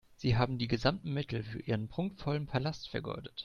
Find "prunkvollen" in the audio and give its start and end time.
1.87-2.47